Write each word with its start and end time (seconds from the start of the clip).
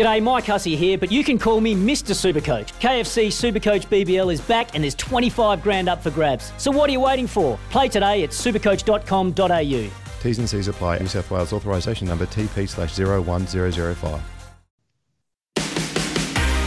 G'day, 0.00 0.22
Mike 0.22 0.46
Hussey 0.46 0.76
here, 0.76 0.96
but 0.96 1.12
you 1.12 1.22
can 1.22 1.38
call 1.38 1.60
me 1.60 1.74
Mr. 1.74 2.14
Supercoach. 2.14 2.72
KFC 2.80 3.26
Supercoach 3.26 3.86
BBL 3.88 4.32
is 4.32 4.40
back 4.40 4.74
and 4.74 4.82
there's 4.82 4.94
25 4.94 5.62
grand 5.62 5.90
up 5.90 6.02
for 6.02 6.10
grabs. 6.10 6.54
So 6.56 6.70
what 6.70 6.88
are 6.88 6.92
you 6.94 7.00
waiting 7.00 7.26
for? 7.26 7.58
Play 7.68 7.88
today 7.88 8.22
at 8.22 8.30
supercoach.com.au. 8.30 9.90
T's 10.22 10.38
and 10.38 10.48
C's 10.48 10.68
apply. 10.68 11.00
New 11.00 11.06
South 11.06 11.30
Wales 11.30 11.52
authorisation 11.52 12.08
number 12.08 12.24
TP 12.24 12.66
slash 12.66 12.98
01005. 12.98 14.22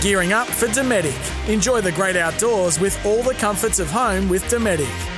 Gearing 0.04 0.34
up 0.34 0.46
for 0.46 0.68
Dometic. 0.68 1.50
Enjoy 1.50 1.82
the 1.82 1.92
great 1.94 2.16
outdoors 2.16 2.80
with 2.80 3.04
all 3.04 3.24
the 3.24 3.34
comforts 3.34 3.80
of 3.80 3.90
home 3.90 4.30
with 4.30 4.44
Dometic. 4.44 5.13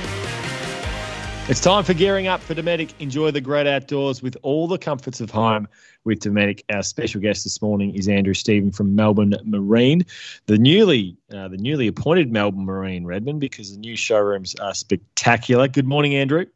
It's 1.48 1.60
time 1.60 1.84
for 1.84 1.94
gearing 1.94 2.26
up 2.26 2.40
for 2.40 2.56
Dometic. 2.56 2.90
Enjoy 2.98 3.30
the 3.30 3.40
great 3.40 3.68
outdoors 3.68 4.20
with 4.20 4.36
all 4.42 4.66
the 4.66 4.78
comforts 4.78 5.20
of 5.20 5.30
home 5.30 5.68
with 6.02 6.18
Dometic. 6.18 6.64
Our 6.74 6.82
special 6.82 7.20
guest 7.20 7.44
this 7.44 7.62
morning 7.62 7.94
is 7.94 8.08
Andrew 8.08 8.34
Steven 8.34 8.72
from 8.72 8.96
Melbourne 8.96 9.32
Marine, 9.44 10.04
the 10.46 10.58
newly 10.58 11.16
uh, 11.32 11.46
the 11.46 11.56
newly 11.56 11.86
appointed 11.86 12.32
Melbourne 12.32 12.64
Marine 12.64 13.04
Redmond, 13.04 13.38
because 13.38 13.70
the 13.70 13.78
new 13.78 13.94
showrooms 13.94 14.56
are 14.56 14.74
spectacular. 14.74 15.68
Good 15.68 15.86
morning, 15.86 16.16
Andrew. 16.16 16.46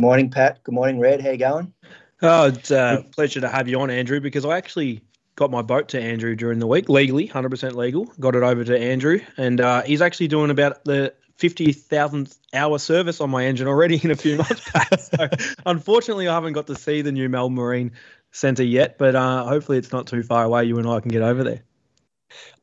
Morning, 0.00 0.30
Pat. 0.30 0.64
Good 0.64 0.74
morning, 0.74 0.98
Red. 0.98 1.20
How 1.20 1.32
you 1.32 1.36
going? 1.36 1.74
Oh, 2.22 2.46
it's 2.46 2.70
a 2.70 3.04
pleasure 3.12 3.42
to 3.42 3.48
have 3.50 3.68
you 3.68 3.78
on, 3.78 3.90
Andrew, 3.90 4.20
because 4.20 4.46
I 4.46 4.56
actually 4.56 5.02
got 5.36 5.50
my 5.50 5.60
boat 5.60 5.86
to 5.90 6.00
Andrew 6.00 6.34
during 6.34 6.60
the 6.60 6.66
week, 6.66 6.88
legally, 6.88 7.28
100% 7.28 7.74
legal. 7.74 8.06
Got 8.18 8.36
it 8.36 8.42
over 8.42 8.64
to 8.64 8.78
Andrew, 8.78 9.20
and 9.36 9.60
uh, 9.60 9.82
he's 9.82 10.00
actually 10.00 10.28
doing 10.28 10.50
about 10.50 10.82
the 10.84 11.12
50,000th 11.38 12.38
hour 12.52 12.78
service 12.78 13.20
on 13.20 13.30
my 13.30 13.44
engine 13.44 13.68
already 13.68 14.00
in 14.02 14.10
a 14.10 14.16
few 14.16 14.36
months 14.38 14.70
back. 14.70 15.00
so, 15.00 15.28
unfortunately, 15.66 16.28
I 16.28 16.34
haven't 16.34 16.52
got 16.52 16.66
to 16.66 16.74
see 16.74 17.02
the 17.02 17.12
new 17.12 17.28
Melbourne 17.28 17.56
Marine 17.56 17.92
Centre 18.32 18.64
yet, 18.64 18.98
but 18.98 19.14
uh, 19.14 19.44
hopefully, 19.44 19.78
it's 19.78 19.92
not 19.92 20.06
too 20.06 20.22
far 20.22 20.44
away. 20.44 20.64
You 20.64 20.78
and 20.78 20.88
I 20.88 21.00
can 21.00 21.10
get 21.10 21.22
over 21.22 21.44
there. 21.44 21.62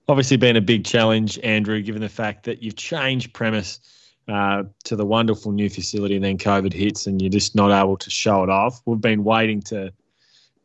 Obviously, 0.07 0.37
been 0.37 0.55
a 0.55 0.61
big 0.61 0.85
challenge, 0.85 1.39
Andrew, 1.43 1.81
given 1.81 2.01
the 2.01 2.09
fact 2.09 2.43
that 2.43 2.61
you've 2.61 2.75
changed 2.75 3.33
premise 3.33 3.79
uh, 4.27 4.63
to 4.83 4.95
the 4.95 5.05
wonderful 5.05 5.51
new 5.51 5.69
facility, 5.69 6.15
and 6.15 6.23
then 6.23 6.37
COVID 6.37 6.73
hits, 6.73 7.07
and 7.07 7.21
you're 7.21 7.31
just 7.31 7.55
not 7.55 7.71
able 7.71 7.97
to 7.97 8.09
show 8.09 8.43
it 8.43 8.49
off. 8.49 8.81
We've 8.85 9.01
been 9.01 9.23
waiting 9.23 9.61
to 9.63 9.91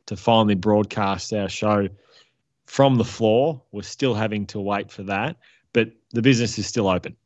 to 0.07 0.17
finally 0.17 0.57
broadcast 0.57 1.33
our 1.33 1.49
show 1.49 1.89
from 2.67 2.97
the 2.97 3.05
floor. 3.05 3.63
We're 3.71 3.83
still 3.83 4.15
having 4.15 4.45
to 4.47 4.61
wait 4.61 4.91
for 4.91 5.05
that, 5.05 5.37
but 5.73 5.93
the 6.11 6.21
business 6.21 6.59
is 6.59 6.67
still 6.67 6.89
open. 6.89 7.17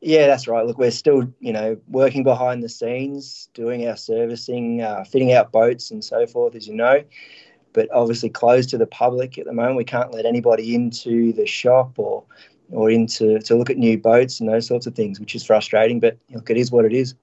Yeah, 0.00 0.26
that's 0.26 0.46
right. 0.46 0.66
Look, 0.66 0.78
we're 0.78 0.90
still, 0.90 1.32
you 1.40 1.52
know, 1.52 1.76
working 1.88 2.22
behind 2.22 2.62
the 2.62 2.68
scenes, 2.68 3.48
doing 3.54 3.88
our 3.88 3.96
servicing, 3.96 4.82
uh, 4.82 5.04
fitting 5.04 5.32
out 5.32 5.52
boats 5.52 5.90
and 5.90 6.04
so 6.04 6.26
forth, 6.26 6.54
as 6.54 6.68
you 6.68 6.74
know. 6.74 7.02
But 7.72 7.88
obviously, 7.92 8.28
closed 8.28 8.70
to 8.70 8.78
the 8.78 8.86
public 8.86 9.38
at 9.38 9.46
the 9.46 9.52
moment. 9.52 9.76
We 9.76 9.84
can't 9.84 10.12
let 10.12 10.26
anybody 10.26 10.74
into 10.74 11.32
the 11.32 11.46
shop 11.46 11.98
or 11.98 12.24
or 12.70 12.90
into 12.90 13.38
to 13.38 13.54
look 13.54 13.70
at 13.70 13.76
new 13.76 13.96
boats 13.98 14.40
and 14.40 14.48
those 14.48 14.66
sorts 14.66 14.86
of 14.86 14.94
things, 14.94 15.20
which 15.20 15.34
is 15.34 15.44
frustrating. 15.44 16.00
But 16.00 16.18
look, 16.30 16.50
it 16.50 16.56
is 16.56 16.70
what 16.70 16.84
it 16.84 16.92
is. 16.92 17.14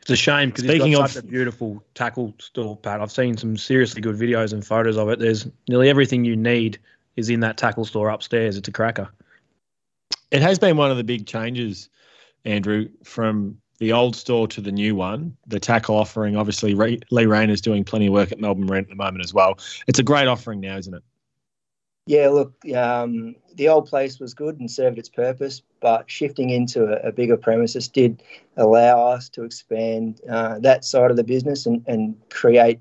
It's 0.00 0.10
a 0.10 0.16
shame 0.16 0.50
because 0.50 0.64
it's 0.64 0.78
got 0.78 1.04
of, 1.04 1.10
such 1.10 1.24
a 1.24 1.26
beautiful 1.26 1.82
tackle 1.94 2.34
store, 2.38 2.76
Pat. 2.76 3.00
I've 3.00 3.10
seen 3.10 3.38
some 3.38 3.56
seriously 3.56 4.02
good 4.02 4.16
videos 4.16 4.52
and 4.52 4.64
photos 4.64 4.98
of 4.98 5.08
it. 5.08 5.18
There's 5.18 5.48
nearly 5.66 5.88
everything 5.88 6.26
you 6.26 6.36
need 6.36 6.78
is 7.16 7.30
in 7.30 7.40
that 7.40 7.56
tackle 7.56 7.86
store 7.86 8.10
upstairs. 8.10 8.58
It's 8.58 8.68
a 8.68 8.72
cracker. 8.72 9.08
It 10.34 10.42
has 10.42 10.58
been 10.58 10.76
one 10.76 10.90
of 10.90 10.96
the 10.96 11.04
big 11.04 11.28
changes, 11.28 11.88
Andrew, 12.44 12.88
from 13.04 13.56
the 13.78 13.92
old 13.92 14.16
store 14.16 14.48
to 14.48 14.60
the 14.60 14.72
new 14.72 14.96
one. 14.96 15.36
The 15.46 15.60
tackle 15.60 15.94
offering, 15.94 16.36
obviously, 16.36 16.74
Lee 16.74 17.26
Rain 17.26 17.50
is 17.50 17.60
doing 17.60 17.84
plenty 17.84 18.08
of 18.08 18.14
work 18.14 18.32
at 18.32 18.40
Melbourne 18.40 18.66
Rent 18.66 18.86
at 18.86 18.90
the 18.90 18.96
moment 18.96 19.24
as 19.24 19.32
well. 19.32 19.60
It's 19.86 20.00
a 20.00 20.02
great 20.02 20.26
offering 20.26 20.58
now, 20.58 20.76
isn't 20.76 20.92
it? 20.92 21.04
Yeah, 22.08 22.30
look, 22.30 22.52
um, 22.74 23.36
the 23.54 23.68
old 23.68 23.86
place 23.86 24.18
was 24.18 24.34
good 24.34 24.58
and 24.58 24.68
served 24.68 24.98
its 24.98 25.08
purpose, 25.08 25.62
but 25.80 26.10
shifting 26.10 26.50
into 26.50 26.86
a, 26.86 27.10
a 27.10 27.12
bigger 27.12 27.36
premises 27.36 27.86
did 27.86 28.20
allow 28.56 29.06
us 29.06 29.28
to 29.30 29.44
expand 29.44 30.20
uh, 30.28 30.58
that 30.58 30.84
side 30.84 31.12
of 31.12 31.16
the 31.16 31.22
business 31.22 31.64
and, 31.64 31.84
and 31.86 32.16
create, 32.30 32.80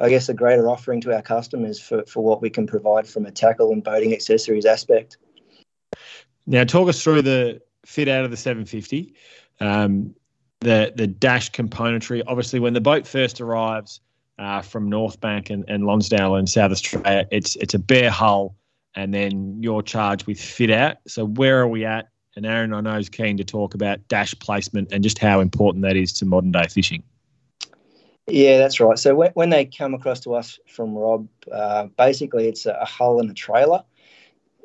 I 0.00 0.08
guess, 0.08 0.30
a 0.30 0.34
greater 0.34 0.70
offering 0.70 1.02
to 1.02 1.14
our 1.14 1.22
customers 1.22 1.78
for, 1.78 2.02
for 2.06 2.24
what 2.24 2.40
we 2.40 2.48
can 2.48 2.66
provide 2.66 3.06
from 3.06 3.26
a 3.26 3.30
tackle 3.30 3.72
and 3.72 3.84
boating 3.84 4.14
accessories 4.14 4.64
aspect. 4.64 5.18
Now, 6.46 6.64
talk 6.64 6.88
us 6.88 7.02
through 7.02 7.22
the 7.22 7.60
fit 7.86 8.08
out 8.08 8.24
of 8.24 8.30
the 8.30 8.36
750, 8.36 9.14
um, 9.60 10.14
the 10.60 10.92
the 10.94 11.06
dash 11.06 11.50
componentry. 11.50 12.22
Obviously, 12.26 12.60
when 12.60 12.74
the 12.74 12.80
boat 12.80 13.06
first 13.06 13.40
arrives 13.40 14.00
uh, 14.38 14.62
from 14.62 14.88
North 14.88 15.20
Bank 15.20 15.50
and, 15.50 15.64
and 15.68 15.84
Lonsdale 15.84 16.36
in 16.36 16.46
South 16.46 16.72
Australia, 16.72 17.26
it's 17.30 17.56
it's 17.56 17.74
a 17.74 17.78
bare 17.78 18.10
hull 18.10 18.56
and 18.94 19.12
then 19.12 19.56
you're 19.60 19.82
charged 19.82 20.26
with 20.26 20.40
fit 20.40 20.70
out. 20.70 20.96
So 21.06 21.26
where 21.26 21.60
are 21.60 21.68
we 21.68 21.84
at? 21.84 22.08
And 22.36 22.46
Aaron, 22.46 22.72
I 22.72 22.80
know, 22.80 22.96
is 22.96 23.08
keen 23.08 23.36
to 23.36 23.44
talk 23.44 23.74
about 23.74 24.06
dash 24.08 24.34
placement 24.38 24.92
and 24.92 25.02
just 25.02 25.18
how 25.18 25.40
important 25.40 25.82
that 25.82 25.96
is 25.96 26.12
to 26.14 26.26
modern 26.26 26.52
day 26.52 26.66
fishing. 26.68 27.02
Yeah, 28.26 28.58
that's 28.58 28.80
right. 28.80 28.98
So 28.98 29.14
when, 29.34 29.50
they 29.50 29.66
come 29.66 29.94
across 29.94 30.20
to 30.20 30.34
us 30.34 30.58
from 30.66 30.94
Rob, 30.94 31.28
uh, 31.52 31.86
basically 31.98 32.48
it's 32.48 32.66
a, 32.66 32.72
a 32.72 32.84
hull 32.84 33.20
and 33.20 33.30
a 33.30 33.34
trailer. 33.34 33.84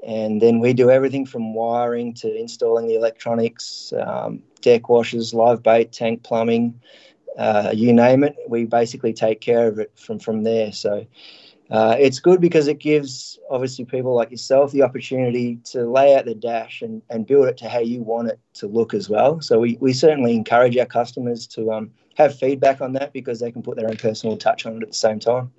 And 0.06 0.42
then 0.42 0.60
we 0.60 0.74
do 0.74 0.90
everything 0.90 1.26
from 1.26 1.54
wiring 1.54 2.14
to 2.16 2.34
installing 2.34 2.88
the 2.88 2.96
electronics, 2.96 3.94
um, 4.00 4.42
deck 4.62 4.90
washers, 4.90 5.34
live 5.34 5.62
bait, 5.62 5.92
tank 5.92 6.24
plumbing, 6.24 6.80
uh, 7.38 7.72
you 7.74 7.94
name 7.94 8.24
it. 8.24 8.36
We 8.48 8.66
basically 8.66 9.14
take 9.14 9.42
care 9.42 9.68
of 9.68 9.80
it 9.80 9.92
from, 9.96 10.20
from 10.20 10.44
there. 10.44 10.72
So 10.72 11.06
uh, 11.70 11.96
it's 12.00 12.20
good 12.20 12.42
because 12.42 12.68
it 12.68 12.80
gives 12.80 13.40
obviously 13.50 13.86
people 13.86 14.16
like 14.16 14.32
yourself 14.32 14.72
the 14.72 14.82
opportunity 14.82 15.58
to 15.66 15.86
lay 15.86 16.16
out 16.16 16.26
the 16.26 16.36
dash 16.36 16.82
and, 16.82 17.02
and 17.10 17.28
build 17.28 17.48
it 17.48 17.58
to 17.58 17.70
how 17.70 17.80
you 17.80 18.02
want 18.02 18.30
it 18.30 18.40
to 18.56 18.68
look 18.68 18.94
as 18.94 19.10
well. 19.10 19.40
So 19.42 19.60
we, 19.60 19.78
we 19.80 19.94
certainly 19.94 20.36
encourage 20.36 20.76
our 20.78 20.86
customers 20.86 21.46
to 21.48 21.72
um, 21.72 21.92
have 22.16 22.38
feedback 22.38 22.82
on 22.82 22.94
that 22.94 23.14
because 23.14 23.40
they 23.40 23.52
can 23.52 23.62
put 23.62 23.78
their 23.78 23.88
own 23.88 23.98
personal 23.98 24.36
touch 24.36 24.66
on 24.66 24.78
it 24.78 24.84
at 24.84 24.90
the 24.90 24.96
same 24.96 25.20
time. 25.20 25.52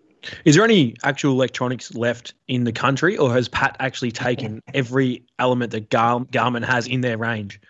Is 0.45 0.55
there 0.55 0.65
any 0.65 0.95
actual 1.05 1.33
electronics 1.33 1.95
left 1.95 2.35
in 2.49 2.65
the 2.65 2.73
country, 2.73 3.17
or 3.17 3.33
has 3.33 3.49
Pat 3.49 3.77
actually 3.81 4.13
taken 4.13 4.63
every 4.75 5.23
element 5.39 5.73
that 5.73 5.91
Gar- 5.91 6.25
Garmin 6.27 6.65
has 6.65 6.87
in 6.87 7.01
their 7.01 7.19
range? 7.19 7.61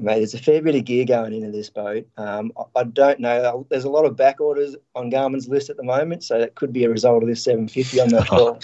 Mate, 0.00 0.16
there's 0.16 0.34
a 0.34 0.38
fair 0.38 0.60
bit 0.60 0.74
of 0.74 0.84
gear 0.84 1.04
going 1.04 1.32
into 1.32 1.50
this 1.52 1.70
boat. 1.70 2.06
Um, 2.16 2.52
I 2.74 2.84
don't 2.84 3.20
know. 3.20 3.66
There's 3.70 3.84
a 3.84 3.90
lot 3.90 4.04
of 4.04 4.16
back 4.16 4.40
orders 4.40 4.74
on 4.96 5.10
Garmin's 5.10 5.48
list 5.48 5.70
at 5.70 5.76
the 5.76 5.84
moment, 5.84 6.24
so 6.24 6.38
that 6.38 6.56
could 6.56 6.72
be 6.72 6.84
a 6.84 6.90
result 6.90 7.22
of 7.22 7.28
this 7.28 7.44
750. 7.44 8.00
I'm 8.00 8.08
not 8.08 8.26
sure. 8.26 8.58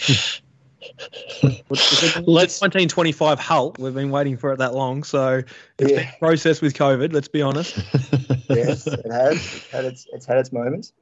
let's 2.26 2.60
1925 2.60 3.38
hull. 3.38 3.76
We've 3.78 3.94
been 3.94 4.10
waiting 4.10 4.36
for 4.36 4.52
it 4.52 4.58
that 4.58 4.74
long, 4.74 5.04
so 5.04 5.42
it's 5.78 5.92
yeah. 5.92 5.98
been 5.98 6.08
processed 6.18 6.60
with 6.60 6.74
COVID. 6.74 7.12
Let's 7.12 7.28
be 7.28 7.42
honest. 7.42 7.76
yes, 8.48 8.86
it 8.88 9.12
has. 9.12 9.36
It's 9.36 9.70
had 9.70 9.84
its, 9.84 10.06
it's 10.12 10.26
had 10.26 10.38
its 10.38 10.50
moments. 10.50 10.92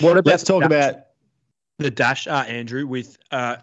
What 0.00 0.18
about 0.18 0.30
let's 0.30 0.44
talk 0.44 0.64
about 0.64 0.96
the 1.80 1.90
dash, 1.90 2.26
uh, 2.26 2.44
Andrew. 2.46 2.86
With 2.86 3.18
uh, 3.30 3.56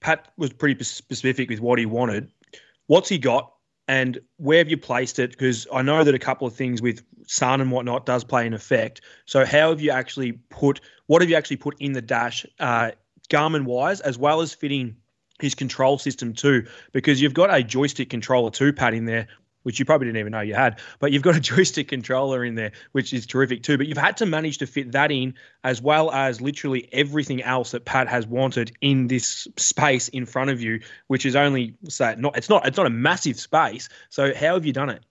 Pat 0.00 0.32
was 0.36 0.52
pretty 0.52 0.82
specific 0.84 1.50
with 1.50 1.60
what 1.60 1.78
he 1.78 1.86
wanted. 1.86 2.30
What's 2.86 3.08
he 3.08 3.18
got? 3.18 3.52
and 3.88 4.20
where 4.36 4.58
have 4.58 4.70
you 4.70 4.78
placed 4.78 5.18
it? 5.18 5.30
Because 5.30 5.66
I 5.72 5.82
know 5.82 6.04
that 6.04 6.14
a 6.14 6.18
couple 6.18 6.46
of 6.46 6.54
things 6.54 6.80
with 6.80 7.02
sun 7.26 7.60
and 7.60 7.70
whatnot 7.70 8.06
does 8.06 8.24
play 8.24 8.46
an 8.46 8.54
effect. 8.54 9.00
So 9.26 9.44
how 9.44 9.70
have 9.70 9.80
you 9.80 9.90
actually 9.90 10.32
put 10.50 10.80
what 11.06 11.20
have 11.22 11.28
you 11.28 11.36
actually 11.36 11.56
put 11.56 11.76
in 11.80 11.92
the 11.92 12.02
dash, 12.02 12.46
uh, 12.60 12.92
Garmin 13.28 13.64
wise, 13.64 14.00
as 14.00 14.18
well 14.18 14.40
as 14.40 14.54
fitting 14.54 14.96
his 15.40 15.54
control 15.54 15.98
system 15.98 16.32
too? 16.32 16.66
Because 16.92 17.20
you've 17.20 17.34
got 17.34 17.54
a 17.54 17.62
joystick 17.62 18.08
controller 18.08 18.50
too, 18.50 18.72
Pat, 18.72 18.94
in 18.94 19.04
there, 19.04 19.28
which 19.62 19.78
you 19.78 19.84
probably 19.84 20.06
didn't 20.06 20.18
even 20.18 20.32
know 20.32 20.40
you 20.40 20.54
had. 20.54 20.80
But 20.98 21.12
you've 21.12 21.22
got 21.22 21.36
a 21.36 21.40
joystick 21.52 21.88
controller 21.88 22.44
in 22.44 22.54
there, 22.54 22.72
which 22.92 23.12
is 23.12 23.26
terrific 23.26 23.62
too. 23.62 23.78
But 23.78 23.86
you've 23.86 23.98
had 23.98 24.16
to 24.18 24.26
manage 24.26 24.58
to 24.58 24.66
fit 24.66 24.92
that 24.92 25.10
in, 25.10 25.34
as 25.64 25.80
well 25.80 26.10
as 26.12 26.40
literally 26.40 26.88
everything 26.92 27.42
else 27.42 27.70
that 27.72 27.84
Pat 27.84 28.08
has 28.08 28.26
wanted 28.26 28.72
in 28.80 29.08
this 29.08 29.48
space 29.56 30.08
in 30.08 30.26
front 30.26 30.50
of 30.50 30.60
you, 30.60 30.80
which 31.06 31.26
is 31.26 31.36
only 31.36 31.74
say 31.88 32.14
not 32.18 32.36
it's 32.36 32.48
not 32.48 32.66
it's 32.66 32.76
not 32.76 32.86
a 32.86 32.90
massive 32.90 33.38
space. 33.38 33.88
So 34.10 34.34
how 34.34 34.54
have 34.54 34.66
you 34.66 34.72
done 34.72 34.90
it? 34.90 35.04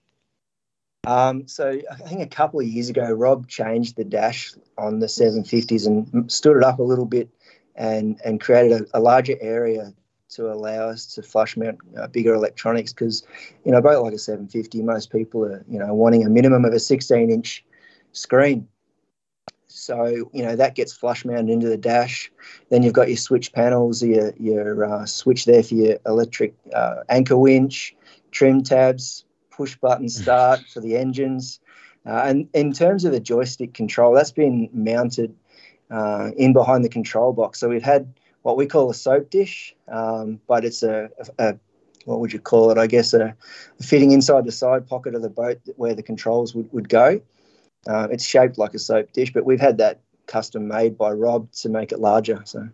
Um, 1.04 1.48
so 1.48 1.80
I 1.90 1.94
think 1.96 2.20
a 2.20 2.26
couple 2.26 2.60
of 2.60 2.66
years 2.66 2.88
ago, 2.88 3.10
Rob 3.10 3.48
changed 3.48 3.96
the 3.96 4.04
dash 4.04 4.52
on 4.78 5.00
the 5.00 5.06
750s 5.06 5.86
and 5.86 6.30
stood 6.30 6.56
it 6.56 6.62
up 6.62 6.78
a 6.78 6.82
little 6.84 7.06
bit 7.06 7.28
and 7.74 8.20
and 8.24 8.40
created 8.40 8.82
a, 8.82 8.98
a 8.98 9.00
larger 9.00 9.36
area 9.40 9.92
to 10.36 10.50
allow 10.50 10.88
us 10.88 11.06
to 11.14 11.22
flush 11.22 11.56
mount 11.56 11.78
uh, 11.98 12.06
bigger 12.08 12.34
electronics 12.34 12.92
because, 12.92 13.26
you 13.64 13.72
know, 13.72 13.80
boat 13.80 14.02
like 14.02 14.14
a 14.14 14.18
750, 14.18 14.82
most 14.82 15.10
people 15.10 15.44
are, 15.44 15.64
you 15.68 15.78
know, 15.78 15.92
wanting 15.94 16.24
a 16.24 16.30
minimum 16.30 16.64
of 16.64 16.72
a 16.72 16.80
16 16.80 17.30
inch 17.30 17.64
screen. 18.12 18.66
So, 19.66 20.30
you 20.32 20.42
know, 20.42 20.54
that 20.54 20.74
gets 20.74 20.92
flush 20.92 21.24
mounted 21.24 21.50
into 21.50 21.68
the 21.68 21.78
dash. 21.78 22.30
Then 22.68 22.82
you've 22.82 22.92
got 22.92 23.08
your 23.08 23.16
switch 23.16 23.52
panels, 23.52 24.02
your, 24.02 24.32
your 24.38 24.84
uh, 24.84 25.06
switch 25.06 25.46
there 25.46 25.62
for 25.62 25.74
your 25.74 25.98
electric 26.06 26.54
uh, 26.74 26.96
anchor 27.08 27.38
winch, 27.38 27.96
trim 28.30 28.62
tabs, 28.62 29.24
push 29.50 29.76
button 29.76 30.08
start 30.22 30.60
for 30.72 30.80
the 30.80 30.96
engines. 30.96 31.60
Uh, 32.04 32.22
and 32.24 32.48
in 32.52 32.72
terms 32.72 33.04
of 33.04 33.12
the 33.12 33.20
joystick 33.20 33.74
control, 33.74 34.12
that's 34.12 34.32
been 34.32 34.68
mounted 34.72 35.34
uh, 35.90 36.30
in 36.36 36.52
behind 36.52 36.84
the 36.84 36.88
control 36.88 37.32
box. 37.32 37.60
So 37.60 37.68
we've 37.68 37.82
had 37.82 38.12
what 38.42 38.56
we 38.56 38.66
call 38.66 38.90
a 38.90 38.94
soap 38.94 39.30
dish, 39.30 39.74
um, 39.88 40.40
but 40.46 40.64
it's 40.64 40.82
a, 40.82 41.10
a, 41.38 41.50
a, 41.50 41.58
what 42.04 42.20
would 42.20 42.32
you 42.32 42.40
call 42.40 42.70
it? 42.70 42.78
I 42.78 42.86
guess 42.86 43.12
a, 43.14 43.34
a, 43.78 43.82
fitting 43.82 44.12
inside 44.12 44.44
the 44.44 44.52
side 44.52 44.86
pocket 44.86 45.14
of 45.14 45.22
the 45.22 45.30
boat 45.30 45.60
where 45.76 45.94
the 45.94 46.02
controls 46.02 46.54
would, 46.54 46.72
would 46.72 46.88
go. 46.88 47.20
Uh, 47.86 48.08
it's 48.10 48.24
shaped 48.24 48.58
like 48.58 48.74
a 48.74 48.78
soap 48.78 49.12
dish, 49.12 49.32
but 49.32 49.44
we've 49.44 49.60
had 49.60 49.78
that 49.78 50.00
custom 50.26 50.68
made 50.68 50.96
by 50.96 51.10
Rob 51.10 51.50
to 51.52 51.68
make 51.68 51.92
it 51.92 51.98
larger. 51.98 52.42
So, 52.44 52.68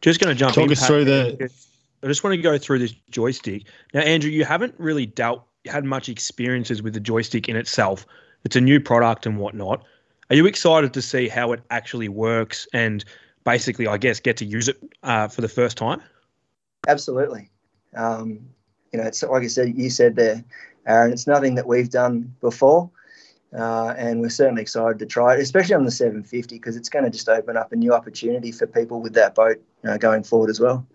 just 0.00 0.20
going 0.20 0.34
to 0.34 0.38
jump. 0.38 0.54
Talk 0.54 0.70
us 0.70 0.86
through 0.86 1.04
the. 1.04 1.50
I 2.02 2.06
just 2.06 2.22
want 2.22 2.34
to 2.34 2.42
go 2.42 2.58
through 2.58 2.78
this 2.78 2.94
joystick 3.10 3.64
now, 3.94 4.00
Andrew. 4.00 4.30
You 4.30 4.44
haven't 4.44 4.74
really 4.78 5.06
dealt 5.06 5.44
had 5.66 5.84
much 5.84 6.08
experiences 6.08 6.82
with 6.82 6.94
the 6.94 7.00
joystick 7.00 7.48
in 7.48 7.56
itself. 7.56 8.06
It's 8.44 8.56
a 8.56 8.60
new 8.60 8.80
product 8.80 9.26
and 9.26 9.38
whatnot. 9.38 9.84
Are 10.30 10.36
you 10.36 10.46
excited 10.46 10.92
to 10.94 11.02
see 11.02 11.28
how 11.28 11.52
it 11.52 11.62
actually 11.70 12.08
works 12.08 12.66
and 12.72 13.04
basically, 13.46 13.86
I 13.86 13.96
guess, 13.96 14.20
get 14.20 14.36
to 14.38 14.44
use 14.44 14.68
it 14.68 14.76
uh, 15.02 15.28
for 15.28 15.40
the 15.40 15.48
first 15.48 15.78
time? 15.78 16.02
Absolutely. 16.86 17.48
Um, 17.94 18.40
you 18.92 19.00
know, 19.00 19.06
it's 19.06 19.22
like 19.22 19.42
I 19.42 19.46
said, 19.46 19.78
you 19.78 19.88
said 19.88 20.16
there, 20.16 20.44
Aaron. 20.86 21.12
It's 21.12 21.26
nothing 21.26 21.54
that 21.54 21.66
we've 21.66 21.88
done 21.88 22.34
before, 22.42 22.90
uh, 23.56 23.94
and 23.96 24.20
we're 24.20 24.28
certainly 24.28 24.62
excited 24.62 24.98
to 24.98 25.06
try 25.06 25.34
it, 25.34 25.40
especially 25.40 25.76
on 25.76 25.84
the 25.84 25.90
750 25.90 26.56
because 26.56 26.76
it's 26.76 26.90
going 26.90 27.04
to 27.04 27.10
just 27.10 27.28
open 27.28 27.56
up 27.56 27.72
a 27.72 27.76
new 27.76 27.94
opportunity 27.94 28.52
for 28.52 28.66
people 28.66 29.00
with 29.00 29.14
that 29.14 29.34
boat 29.34 29.62
you 29.82 29.90
know, 29.90 29.96
going 29.96 30.22
forward 30.22 30.50
as 30.50 30.60
well. 30.60 30.86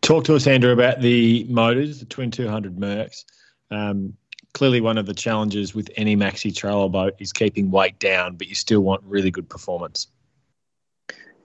Talk 0.00 0.24
to 0.24 0.34
us, 0.34 0.46
Andrew, 0.46 0.72
about 0.72 1.00
the 1.00 1.44
motors, 1.48 2.00
the 2.00 2.06
twin 2.06 2.30
200 2.30 2.76
Mercs. 2.76 3.24
Um, 3.70 4.14
clearly, 4.54 4.80
one 4.80 4.98
of 4.98 5.06
the 5.06 5.14
challenges 5.14 5.74
with 5.74 5.90
any 5.96 6.16
maxi 6.16 6.54
trailer 6.54 6.88
boat 6.88 7.14
is 7.18 7.32
keeping 7.32 7.70
weight 7.70 7.98
down, 7.98 8.36
but 8.36 8.48
you 8.48 8.54
still 8.54 8.80
want 8.80 9.02
really 9.04 9.30
good 9.30 9.48
performance. 9.48 10.08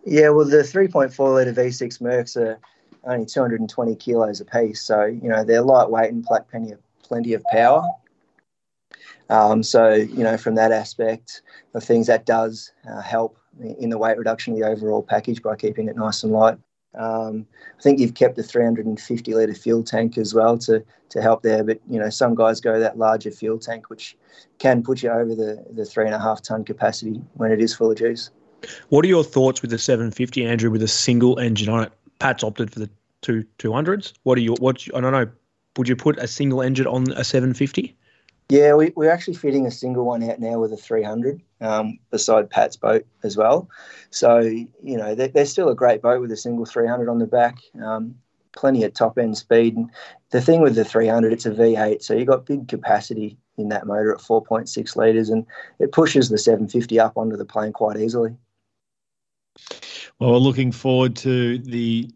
Yeah, 0.05 0.29
well, 0.29 0.45
the 0.45 0.57
3.4 0.57 1.33
litre 1.33 1.53
V6 1.53 1.99
Mercs 1.99 2.37
are 2.37 2.59
only 3.05 3.25
220 3.25 3.95
kilos 3.95 4.39
a 4.39 4.45
piece, 4.45 4.81
so 4.81 5.05
you 5.05 5.29
know 5.29 5.43
they're 5.43 5.61
lightweight 5.61 6.11
and 6.11 6.23
pack 6.23 6.49
plenty 6.49 6.71
of 6.71 6.79
plenty 7.03 7.33
of 7.33 7.43
power. 7.45 7.87
Um, 9.29 9.63
so 9.63 9.93
you 9.93 10.23
know 10.23 10.37
from 10.37 10.55
that 10.55 10.71
aspect 10.71 11.41
of 11.73 11.83
things, 11.83 12.07
that 12.07 12.25
does 12.25 12.71
uh, 12.89 13.01
help 13.01 13.37
in 13.79 13.89
the 13.89 13.97
weight 13.97 14.17
reduction 14.17 14.53
of 14.53 14.59
the 14.59 14.67
overall 14.67 15.01
package 15.01 15.41
by 15.41 15.55
keeping 15.55 15.87
it 15.87 15.95
nice 15.95 16.23
and 16.23 16.33
light. 16.33 16.57
Um, 16.95 17.45
I 17.77 17.81
think 17.81 17.99
you've 17.99 18.13
kept 18.13 18.37
a 18.37 18.43
350 18.43 19.33
litre 19.33 19.53
fuel 19.53 19.83
tank 19.83 20.17
as 20.17 20.33
well 20.33 20.57
to 20.59 20.83
to 21.09 21.21
help 21.21 21.41
there, 21.41 21.63
but 21.63 21.79
you 21.89 21.99
know 21.99 22.09
some 22.09 22.35
guys 22.35 22.61
go 22.61 22.79
that 22.79 22.99
larger 22.99 23.31
fuel 23.31 23.57
tank, 23.57 23.89
which 23.89 24.15
can 24.59 24.83
put 24.83 25.01
you 25.01 25.09
over 25.09 25.33
the 25.33 25.65
the 25.71 25.85
three 25.85 26.05
and 26.05 26.13
a 26.13 26.19
half 26.19 26.43
ton 26.43 26.63
capacity 26.63 27.21
when 27.33 27.51
it 27.51 27.59
is 27.59 27.73
full 27.73 27.89
of 27.89 27.97
juice. 27.97 28.29
What 28.89 29.05
are 29.05 29.07
your 29.07 29.23
thoughts 29.23 29.61
with 29.61 29.71
the 29.71 29.77
750, 29.77 30.45
Andrew, 30.45 30.71
with 30.71 30.81
a 30.81 30.87
single 30.87 31.39
engine 31.39 31.69
on 31.69 31.83
it? 31.83 31.91
Pat's 32.19 32.43
opted 32.43 32.71
for 32.71 32.79
the 32.79 32.89
two 33.21 33.45
200s. 33.59 34.13
What 34.23 34.37
are 34.37 34.41
you? 34.41 34.53
What 34.59 34.85
I 34.95 35.01
don't 35.01 35.11
know. 35.11 35.29
Would 35.77 35.89
you 35.89 35.95
put 35.95 36.17
a 36.19 36.27
single 36.27 36.61
engine 36.61 36.87
on 36.87 37.11
a 37.11 37.23
750? 37.23 37.95
Yeah, 38.47 38.75
we, 38.75 38.93
we're 38.95 39.09
actually 39.09 39.33
fitting 39.33 39.65
a 39.65 39.71
single 39.71 40.05
one 40.05 40.23
out 40.29 40.39
now 40.39 40.59
with 40.59 40.71
a 40.71 40.77
300 40.77 41.41
um, 41.61 41.97
beside 42.11 42.49
Pat's 42.49 42.77
boat 42.77 43.05
as 43.23 43.35
well. 43.35 43.67
So, 44.11 44.39
you 44.39 44.69
know, 44.97 45.15
they're, 45.15 45.29
they're, 45.29 45.45
still 45.47 45.69
a 45.69 45.75
great 45.75 46.01
boat 46.01 46.21
with 46.21 46.31
a 46.31 46.37
single 46.37 46.65
300 46.65 47.09
on 47.09 47.17
the 47.17 47.25
back, 47.25 47.57
um, 47.83 48.15
plenty 48.55 48.83
of 48.83 48.93
top 48.93 49.17
end 49.17 49.35
speed. 49.37 49.75
And 49.75 49.89
the 50.29 50.41
thing 50.41 50.61
with 50.61 50.75
the 50.75 50.85
300, 50.85 51.33
it's 51.33 51.47
a 51.47 51.51
V8, 51.51 52.03
so 52.03 52.13
you've 52.13 52.27
got 52.27 52.45
big 52.45 52.67
capacity 52.67 53.35
in 53.57 53.69
that 53.69 53.87
motor 53.87 54.13
at 54.13 54.21
4.6 54.21 54.95
litres, 54.95 55.29
and 55.29 55.45
it 55.79 55.91
pushes 55.91 56.29
the 56.29 56.37
750 56.37 56.99
up 56.99 57.17
onto 57.17 57.37
the 57.37 57.45
plane 57.45 57.73
quite 57.73 57.97
easily. 57.97 58.37
Well, 60.19 60.31
we're 60.31 60.37
looking 60.37 60.71
forward 60.71 61.15
to 61.17 61.57
the 61.59 62.09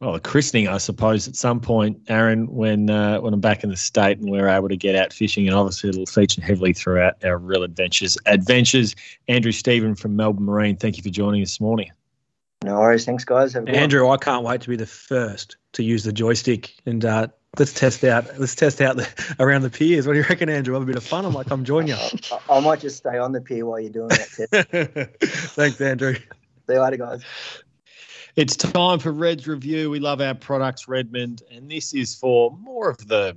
well, 0.00 0.14
a 0.14 0.20
christening, 0.20 0.66
I 0.66 0.78
suppose, 0.78 1.28
at 1.28 1.36
some 1.36 1.60
point, 1.60 2.00
Aaron, 2.08 2.46
when 2.46 2.88
uh, 2.88 3.20
when 3.20 3.34
I'm 3.34 3.40
back 3.40 3.62
in 3.62 3.68
the 3.68 3.76
state 3.76 4.18
and 4.18 4.30
we're 4.30 4.48
able 4.48 4.70
to 4.70 4.76
get 4.76 4.94
out 4.94 5.12
fishing, 5.12 5.46
and 5.46 5.54
obviously 5.54 5.90
it'll 5.90 6.06
feature 6.06 6.40
heavily 6.40 6.72
throughout 6.72 7.22
our 7.22 7.36
real 7.36 7.62
adventures. 7.62 8.16
Adventures, 8.24 8.96
Andrew 9.28 9.52
Steven 9.52 9.94
from 9.94 10.16
Melbourne 10.16 10.46
Marine. 10.46 10.76
Thank 10.76 10.96
you 10.96 11.02
for 11.02 11.10
joining 11.10 11.42
us 11.42 11.50
this 11.50 11.60
morning. 11.60 11.90
No 12.64 12.78
worries, 12.78 13.04
thanks, 13.04 13.24
guys. 13.24 13.54
Andrew, 13.54 14.06
one. 14.06 14.18
I 14.18 14.22
can't 14.22 14.44
wait 14.44 14.62
to 14.62 14.68
be 14.70 14.76
the 14.76 14.86
first 14.86 15.56
to 15.72 15.82
use 15.82 16.02
the 16.04 16.12
joystick 16.12 16.74
and 16.86 17.04
uh, 17.04 17.28
let's 17.58 17.72
test 17.72 18.04
out. 18.04 18.38
Let's 18.38 18.54
test 18.54 18.80
out 18.80 18.96
the, 18.96 19.34
around 19.38 19.62
the 19.62 19.70
piers. 19.70 20.06
What 20.06 20.14
do 20.14 20.20
you 20.20 20.24
reckon, 20.28 20.48
Andrew? 20.48 20.74
Have 20.74 20.82
a 20.82 20.86
bit 20.86 20.96
of 20.96 21.04
fun. 21.04 21.24
I'm 21.24 21.34
like, 21.34 21.50
I'm 21.50 21.64
join 21.64 21.86
you. 21.86 21.94
I, 22.32 22.38
I 22.48 22.60
might 22.60 22.80
just 22.80 22.96
stay 22.96 23.18
on 23.18 23.32
the 23.32 23.40
pier 23.40 23.66
while 23.66 23.80
you're 23.80 23.90
doing 23.90 24.08
that 24.08 25.10
test. 25.20 25.54
thanks, 25.54 25.80
Andrew. 25.80 26.14
See 26.14 26.22
you 26.68 26.80
later, 26.80 26.96
guys. 26.96 27.22
It's 28.36 28.56
time 28.56 29.00
for 29.00 29.12
Red's 29.12 29.48
review. 29.48 29.90
We 29.90 29.98
love 29.98 30.20
our 30.20 30.34
products, 30.34 30.86
Redmond, 30.86 31.42
and 31.50 31.70
this 31.70 31.92
is 31.92 32.14
for 32.14 32.56
more 32.58 32.88
of 32.88 33.08
the, 33.08 33.36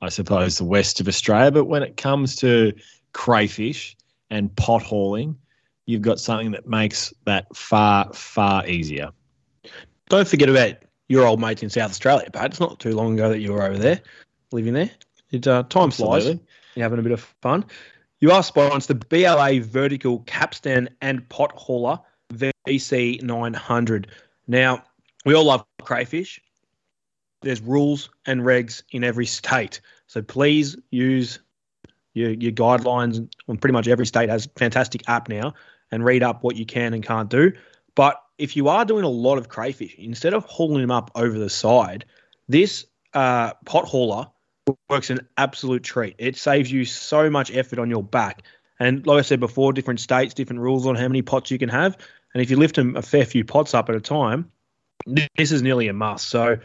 I 0.00 0.08
suppose, 0.08 0.56
the 0.58 0.64
west 0.64 1.00
of 1.00 1.08
Australia. 1.08 1.50
But 1.50 1.66
when 1.66 1.82
it 1.82 1.98
comes 1.98 2.34
to 2.36 2.72
crayfish 3.12 3.94
and 4.30 4.54
pot 4.56 4.82
hauling, 4.82 5.36
you've 5.84 6.02
got 6.02 6.18
something 6.18 6.50
that 6.52 6.66
makes 6.66 7.12
that 7.26 7.54
far, 7.54 8.10
far 8.14 8.66
easier. 8.66 9.10
Don't 10.08 10.26
forget 10.26 10.48
about 10.48 10.76
your 11.08 11.26
old 11.26 11.40
mates 11.40 11.62
in 11.62 11.70
South 11.70 11.90
Australia, 11.90 12.28
Pat. 12.30 12.46
It's 12.46 12.60
not 12.60 12.78
too 12.78 12.94
long 12.94 13.14
ago 13.14 13.28
that 13.28 13.40
you 13.40 13.52
were 13.52 13.62
over 13.62 13.78
there, 13.78 14.00
living 14.52 14.74
there. 14.74 14.90
It 15.30 15.46
uh, 15.46 15.64
time 15.64 15.90
flies. 15.90 16.26
You're 16.26 16.38
having 16.84 16.98
a 16.98 17.02
bit 17.02 17.12
of 17.12 17.20
fun. 17.42 17.64
You 18.20 18.32
are 18.32 18.42
sponsored 18.42 19.00
the 19.00 19.06
BLA 19.06 19.60
Vertical 19.60 20.20
Capstan 20.20 20.88
and 21.00 21.28
Pot 21.28 21.52
Hauler 21.52 21.98
VC 22.32 23.22
900. 23.22 24.08
Now, 24.46 24.82
we 25.24 25.34
all 25.34 25.44
love 25.44 25.64
crayfish. 25.82 26.40
There's 27.42 27.60
rules 27.60 28.10
and 28.24 28.40
regs 28.40 28.82
in 28.90 29.04
every 29.04 29.26
state. 29.26 29.80
So 30.06 30.22
please 30.22 30.76
use 30.90 31.40
your, 32.14 32.30
your 32.30 32.52
guidelines. 32.52 33.28
Well, 33.46 33.56
pretty 33.58 33.74
much 33.74 33.88
every 33.88 34.06
state 34.06 34.28
has 34.30 34.48
fantastic 34.56 35.08
app 35.08 35.28
now 35.28 35.54
and 35.90 36.04
read 36.04 36.22
up 36.22 36.42
what 36.42 36.56
you 36.56 36.64
can 36.64 36.94
and 36.94 37.04
can't 37.04 37.28
do. 37.28 37.52
But 37.94 38.20
if 38.38 38.56
you 38.56 38.68
are 38.68 38.84
doing 38.84 39.04
a 39.04 39.08
lot 39.08 39.38
of 39.38 39.48
crayfish, 39.48 39.94
instead 39.98 40.34
of 40.34 40.44
hauling 40.44 40.80
them 40.80 40.90
up 40.90 41.10
over 41.14 41.38
the 41.38 41.50
side, 41.50 42.04
this 42.48 42.86
uh, 43.14 43.52
pot 43.64 43.86
hauler 43.86 44.28
works 44.88 45.10
an 45.10 45.26
absolute 45.36 45.82
treat. 45.82 46.14
It 46.18 46.36
saves 46.36 46.70
you 46.70 46.84
so 46.84 47.30
much 47.30 47.54
effort 47.54 47.78
on 47.78 47.88
your 47.90 48.02
back. 48.02 48.42
And 48.78 49.06
like 49.06 49.18
I 49.18 49.22
said 49.22 49.40
before, 49.40 49.72
different 49.72 50.00
states, 50.00 50.34
different 50.34 50.60
rules 50.60 50.86
on 50.86 50.96
how 50.96 51.08
many 51.08 51.22
pots 51.22 51.50
you 51.50 51.58
can 51.58 51.68
have. 51.68 51.96
And 52.34 52.42
if 52.42 52.50
you 52.50 52.56
lift 52.56 52.76
them 52.76 52.96
a 52.96 53.02
fair 53.02 53.24
few 53.24 53.44
pots 53.44 53.72
up 53.74 53.88
at 53.88 53.94
a 53.94 54.00
time, 54.00 54.50
this 55.06 55.52
is 55.52 55.62
nearly 55.62 55.88
a 55.88 55.92
must. 55.92 56.28
So, 56.28 56.58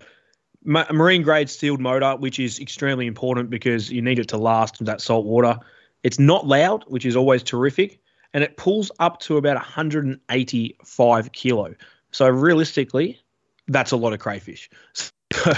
marine 0.66 1.22
grade 1.22 1.50
sealed 1.50 1.80
motor, 1.80 2.16
which 2.18 2.40
is 2.40 2.60
extremely 2.60 3.08
important 3.08 3.50
because 3.50 3.90
you 3.92 4.02
need 4.02 4.20
it 4.20 4.28
to 4.30 4.38
last 4.38 4.80
in 4.82 4.86
that 4.86 5.00
salt 5.00 5.26
water. 5.26 5.58
It's 6.04 6.20
not 6.20 6.46
loud, 6.46 6.84
which 6.88 7.06
is 7.06 7.16
always 7.16 7.44
terrific, 7.44 8.01
and 8.34 8.44
it 8.44 8.58
pulls 8.58 8.92
up 9.00 9.20
to 9.22 9.38
about 9.38 9.56
185 9.56 11.32
kilo. 11.32 11.76
So 12.12 12.30
realistically, 12.30 13.20
that's 13.68 13.92
a 13.92 13.98
lot 13.98 14.14
of 14.14 14.20
crayfish. 14.20 14.70
So 15.34 15.54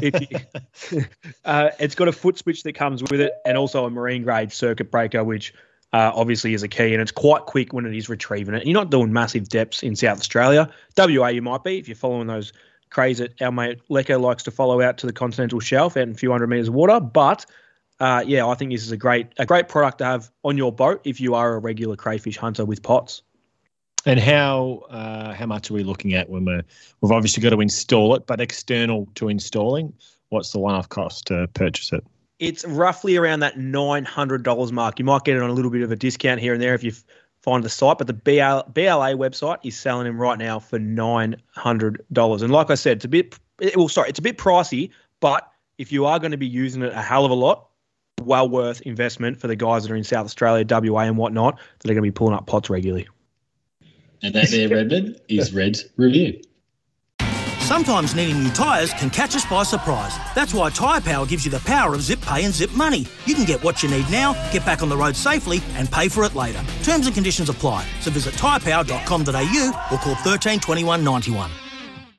you, 0.00 1.04
uh, 1.44 1.70
it's 1.78 1.94
got 1.94 2.08
a 2.08 2.12
foot 2.12 2.38
switch 2.38 2.62
that 2.62 2.72
comes 2.72 3.02
with 3.02 3.20
it, 3.20 3.34
and 3.44 3.58
also 3.58 3.84
a 3.84 3.90
marine 3.90 4.22
grade 4.22 4.50
circuit 4.50 4.90
breaker, 4.90 5.22
which 5.22 5.52
uh, 5.92 6.10
obviously 6.14 6.54
is 6.54 6.62
a 6.62 6.68
key, 6.68 6.94
and 6.94 7.02
it's 7.02 7.12
quite 7.12 7.42
quick 7.42 7.74
when 7.74 7.84
it 7.84 7.94
is 7.94 8.08
retrieving 8.08 8.54
it. 8.54 8.62
And 8.62 8.66
you're 8.66 8.80
not 8.80 8.90
doing 8.90 9.12
massive 9.12 9.48
depths 9.50 9.82
in 9.82 9.94
South 9.94 10.20
Australia. 10.20 10.70
WA, 10.96 11.28
you 11.28 11.42
might 11.42 11.62
be 11.62 11.78
if 11.78 11.86
you're 11.86 11.96
following 11.96 12.28
those 12.28 12.54
crays 12.88 13.18
that 13.18 13.40
our 13.42 13.52
mate 13.52 13.80
Lecco 13.90 14.20
likes 14.20 14.44
to 14.44 14.50
follow 14.50 14.80
out 14.80 14.96
to 14.98 15.06
the 15.06 15.12
continental 15.12 15.60
shelf 15.60 15.98
out 15.98 16.04
in 16.04 16.12
a 16.12 16.14
few 16.14 16.30
hundred 16.30 16.48
meters 16.48 16.68
of 16.68 16.74
water. 16.74 16.98
But 16.98 17.44
uh, 18.00 18.24
yeah, 18.26 18.46
I 18.46 18.54
think 18.54 18.72
this 18.72 18.82
is 18.82 18.92
a 18.92 18.96
great 18.96 19.28
a 19.38 19.46
great 19.46 19.68
product 19.68 19.98
to 19.98 20.04
have 20.04 20.30
on 20.42 20.56
your 20.56 20.72
boat 20.72 21.00
if 21.04 21.20
you 21.20 21.34
are 21.34 21.54
a 21.54 21.58
regular 21.58 21.96
crayfish 21.96 22.36
hunter 22.36 22.64
with 22.64 22.82
pots. 22.82 23.22
And 24.06 24.18
how 24.18 24.84
uh, 24.90 25.34
how 25.34 25.46
much 25.46 25.70
are 25.70 25.74
we 25.74 25.84
looking 25.84 26.14
at 26.14 26.28
when 26.28 26.44
we're 26.44 26.62
we've 27.00 27.12
obviously 27.12 27.42
got 27.42 27.50
to 27.50 27.60
install 27.60 28.14
it, 28.14 28.26
but 28.26 28.40
external 28.40 29.06
to 29.16 29.28
installing, 29.28 29.92
what's 30.30 30.52
the 30.52 30.58
one-off 30.58 30.88
cost 30.88 31.26
to 31.26 31.48
purchase 31.54 31.92
it? 31.92 32.04
it's 32.40 32.64
roughly 32.64 33.16
around 33.16 33.40
that 33.40 33.56
$900 33.56 34.72
mark. 34.72 34.98
You 34.98 35.04
might 35.04 35.24
get 35.24 35.36
it 35.36 35.42
on 35.42 35.50
a 35.50 35.52
little 35.52 35.70
bit 35.70 35.82
of 35.82 35.92
a 35.92 35.96
discount 35.96 36.40
here 36.40 36.54
and 36.54 36.62
there 36.62 36.74
if 36.74 36.82
you 36.82 36.92
find 37.42 37.62
the 37.62 37.68
site, 37.68 37.98
but 37.98 38.06
the 38.06 38.14
BL, 38.14 38.70
BLA 38.72 39.14
website 39.14 39.58
is 39.62 39.76
selling 39.76 40.06
them 40.06 40.18
right 40.18 40.38
now 40.38 40.58
for 40.58 40.78
$900. 40.78 42.42
And 42.42 42.52
like 42.52 42.70
I 42.70 42.74
said, 42.74 42.96
it's 42.96 43.04
a 43.04 43.08
bit, 43.08 43.38
well, 43.76 43.88
sorry, 43.88 44.08
it's 44.08 44.18
a 44.18 44.22
bit 44.22 44.38
pricey, 44.38 44.90
but 45.20 45.52
if 45.78 45.92
you 45.92 46.06
are 46.06 46.18
going 46.18 46.30
to 46.32 46.38
be 46.38 46.46
using 46.46 46.82
it 46.82 46.92
a 46.92 47.02
hell 47.02 47.26
of 47.26 47.30
a 47.30 47.34
lot, 47.34 47.68
well 48.20 48.48
worth 48.48 48.80
investment 48.82 49.40
for 49.40 49.48
the 49.48 49.56
guys 49.56 49.82
that 49.82 49.92
are 49.92 49.96
in 49.96 50.04
South 50.04 50.26
Australia, 50.26 50.64
WA, 50.68 51.00
and 51.02 51.16
whatnot 51.16 51.58
that 51.78 51.90
are 51.90 51.94
going 51.94 52.02
to 52.04 52.10
be 52.10 52.10
pulling 52.10 52.34
up 52.34 52.46
pots 52.46 52.70
regularly. 52.70 53.08
And 54.22 54.34
that 54.34 54.50
there, 54.50 54.68
Redmond, 54.68 55.20
is 55.28 55.52
Red's 55.54 55.86
review. 55.96 56.40
Sometimes 57.70 58.16
needing 58.16 58.42
new 58.42 58.50
tyres 58.50 58.92
can 58.94 59.10
catch 59.10 59.36
us 59.36 59.44
by 59.44 59.62
surprise. 59.62 60.16
That's 60.34 60.52
why 60.52 60.70
Tyre 60.70 61.00
Power 61.00 61.24
gives 61.24 61.44
you 61.44 61.52
the 61.52 61.60
power 61.60 61.94
of 61.94 62.02
zip 62.02 62.20
pay 62.20 62.44
and 62.44 62.52
zip 62.52 62.72
money. 62.72 63.06
You 63.26 63.34
can 63.36 63.44
get 63.44 63.62
what 63.62 63.80
you 63.80 63.88
need 63.88 64.10
now, 64.10 64.32
get 64.50 64.66
back 64.66 64.82
on 64.82 64.88
the 64.88 64.96
road 64.96 65.14
safely, 65.14 65.60
and 65.74 65.88
pay 65.88 66.08
for 66.08 66.24
it 66.24 66.34
later. 66.34 66.60
Terms 66.82 67.06
and 67.06 67.14
conditions 67.14 67.48
apply. 67.48 67.86
So 68.00 68.10
visit 68.10 68.34
tyrepower.com.au 68.34 69.88
or 69.92 69.98
call 69.98 70.14
13 70.16 70.58
21 70.58 71.04
91. 71.04 71.50